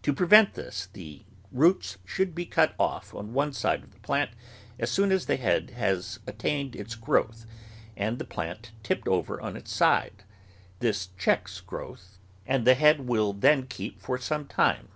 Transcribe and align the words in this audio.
To 0.00 0.14
prevent 0.14 0.54
this, 0.54 0.88
the 0.94 1.24
roots 1.52 1.98
may 2.18 2.24
be 2.24 2.46
cut 2.46 2.74
off 2.78 3.14
on 3.14 3.34
one 3.34 3.52
side 3.52 3.82
of 3.82 3.90
the 3.92 4.00
plant 4.00 4.30
as 4.78 4.90
soon 4.90 5.12
as 5.12 5.26
the 5.26 5.36
head 5.36 5.72
has 5.72 6.20
attained 6.26 6.74
its 6.74 6.94
growth 6.94 7.44
and 7.94 8.18
the 8.18 8.24
plant 8.24 8.72
tipped 8.82 9.06
over 9.08 9.38
on 9.38 9.58
its 9.58 9.70
side; 9.70 10.22
this 10.78 11.08
checks 11.18 11.60
growth, 11.60 12.16
and 12.46 12.66
the 12.66 12.76
head 12.76 13.00
will 13.00 13.34
then 13.34 13.66
keep 13.66 14.00
for 14.00 14.16
some 14.16 14.46
time. 14.46 14.88